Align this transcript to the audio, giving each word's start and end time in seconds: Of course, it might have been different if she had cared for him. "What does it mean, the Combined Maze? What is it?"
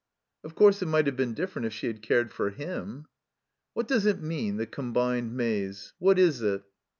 Of 0.43 0.55
course, 0.55 0.81
it 0.81 0.87
might 0.87 1.05
have 1.05 1.15
been 1.15 1.35
different 1.35 1.67
if 1.67 1.73
she 1.73 1.85
had 1.85 2.01
cared 2.01 2.31
for 2.33 2.49
him. 2.49 3.05
"What 3.75 3.87
does 3.87 4.07
it 4.07 4.19
mean, 4.19 4.57
the 4.57 4.65
Combined 4.65 5.37
Maze? 5.37 5.93
What 5.99 6.17
is 6.17 6.41
it?" 6.41 6.63